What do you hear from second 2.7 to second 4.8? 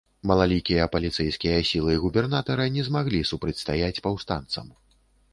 не змаглі супрацьстаяць паўстанцам.